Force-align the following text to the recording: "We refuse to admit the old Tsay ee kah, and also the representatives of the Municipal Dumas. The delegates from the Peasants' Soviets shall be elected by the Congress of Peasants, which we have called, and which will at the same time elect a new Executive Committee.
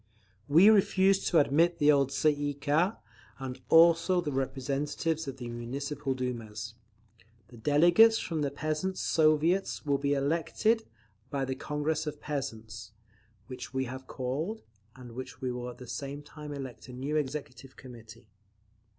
"We 0.47 0.67
refuse 0.71 1.23
to 1.27 1.37
admit 1.37 1.77
the 1.77 1.91
old 1.91 2.09
Tsay 2.09 2.31
ee 2.31 2.53
kah, 2.55 2.95
and 3.37 3.61
also 3.69 4.19
the 4.19 4.31
representatives 4.31 5.27
of 5.27 5.37
the 5.37 5.47
Municipal 5.47 6.15
Dumas. 6.15 6.73
The 7.49 7.57
delegates 7.57 8.17
from 8.17 8.41
the 8.41 8.49
Peasants' 8.49 8.99
Soviets 8.99 9.83
shall 9.83 9.99
be 9.99 10.15
elected 10.15 10.85
by 11.29 11.45
the 11.45 11.53
Congress 11.53 12.07
of 12.07 12.19
Peasants, 12.19 12.93
which 13.45 13.75
we 13.75 13.85
have 13.85 14.07
called, 14.07 14.63
and 14.95 15.11
which 15.11 15.39
will 15.39 15.69
at 15.69 15.77
the 15.77 15.85
same 15.85 16.23
time 16.23 16.51
elect 16.51 16.87
a 16.89 16.93
new 16.93 17.15
Executive 17.15 17.75
Committee. 17.75 18.25